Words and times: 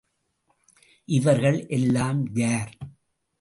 இவர்கள் 1.07 1.67
எல்லாம் 1.67 2.35
யார்? 2.35 2.73